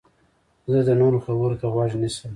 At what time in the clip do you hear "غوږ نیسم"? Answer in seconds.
1.73-2.29